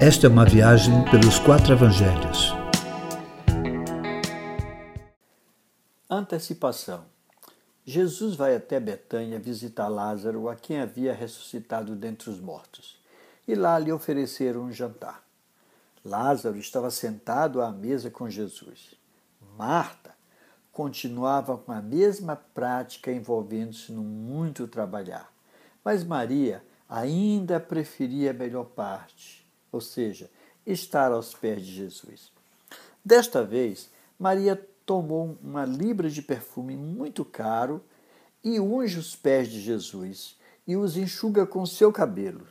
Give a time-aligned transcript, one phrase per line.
[0.00, 2.52] Esta é uma viagem pelos quatro evangelhos.
[6.08, 7.04] Antecipação.
[7.84, 12.96] Jesus vai até Betânia visitar Lázaro, a quem havia ressuscitado dentre os mortos,
[13.46, 15.20] e lá lhe ofereceram um jantar.
[16.04, 18.94] Lázaro estava sentado à mesa com Jesus.
[19.58, 20.14] Marta
[20.70, 25.28] continuava com a mesma prática envolvendo-se no muito trabalhar.
[25.84, 30.30] Mas Maria ainda preferia a melhor parte, ou seja,
[30.66, 32.32] estar aos pés de Jesus.
[33.04, 37.82] Desta vez, Maria tomou uma libra de perfume muito caro
[38.42, 40.36] e unge os pés de Jesus
[40.66, 42.46] e os enxuga com seu cabelo,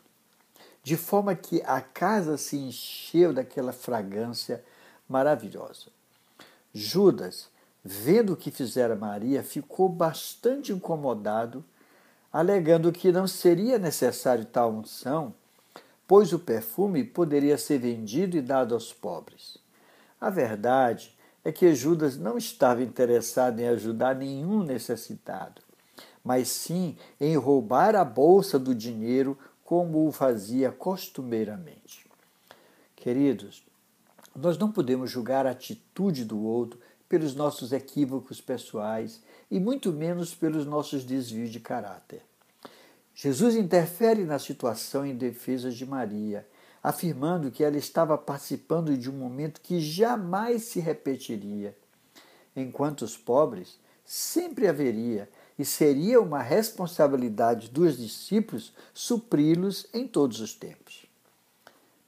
[0.83, 4.63] de forma que a casa se encheu daquela fragrância
[5.07, 5.87] maravilhosa.
[6.73, 7.49] Judas,
[7.83, 11.63] vendo o que fizera Maria, ficou bastante incomodado
[12.31, 15.33] alegando que não seria necessário tal unção,
[16.07, 19.57] pois o perfume poderia ser vendido e dado aos pobres.
[20.19, 25.61] A verdade é que Judas não estava interessado em ajudar nenhum necessitado,
[26.23, 32.05] mas sim em roubar a bolsa do dinheiro como o fazia costumeiramente.
[32.95, 33.63] Queridos,
[34.35, 40.33] nós não podemos julgar a atitude do outro pelos nossos equívocos pessoais e muito menos
[40.33, 42.21] pelos nossos desvios de caráter.
[43.19, 46.47] Jesus interfere na situação em defesa de Maria,
[46.83, 51.75] afirmando que ela estava participando de um momento que jamais se repetiria.
[52.55, 60.53] Enquanto os pobres, sempre haveria e seria uma responsabilidade dos discípulos supri-los em todos os
[60.53, 61.07] tempos.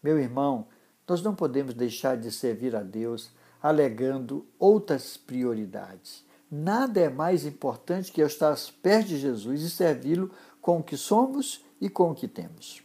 [0.04, 0.68] Meu irmão,
[1.08, 6.24] nós não podemos deixar de servir a Deus alegando outras prioridades.
[6.52, 10.84] Nada é mais importante que eu estar aos pés de Jesus e servi-lo com o
[10.84, 12.82] que somos e com o que temos.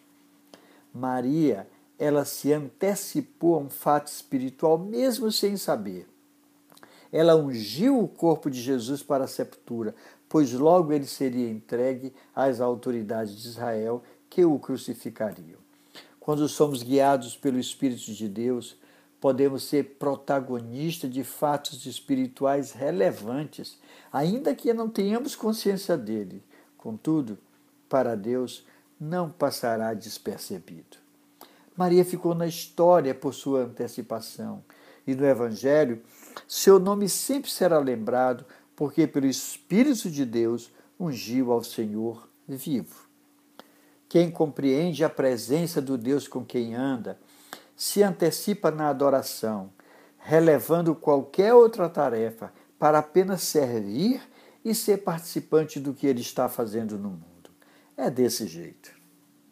[0.92, 1.66] Maria,
[1.98, 6.06] ela se antecipou a um fato espiritual mesmo sem saber.
[7.10, 9.94] Ela ungiu o corpo de Jesus para a sepultura,
[10.28, 15.58] pois logo ele seria entregue às autoridades de Israel que o crucificariam.
[16.20, 18.76] Quando somos guiados pelo Espírito de Deus,
[19.24, 23.80] podemos ser protagonistas de fatos espirituais relevantes,
[24.12, 26.44] ainda que não tenhamos consciência dele.
[26.76, 27.38] Contudo,
[27.88, 28.66] para Deus
[29.00, 30.98] não passará despercebido.
[31.74, 34.62] Maria ficou na história por sua antecipação,
[35.06, 36.02] e no Evangelho,
[36.46, 38.44] seu nome sempre será lembrado,
[38.76, 40.70] porque pelo Espírito de Deus
[41.00, 43.08] ungiu ao Senhor vivo.
[44.06, 47.18] Quem compreende a presença do Deus com quem anda,
[47.76, 49.72] se antecipa na adoração,
[50.18, 54.22] relevando qualquer outra tarefa para apenas servir
[54.64, 57.50] e ser participante do que ele está fazendo no mundo.
[57.96, 58.93] É desse jeito.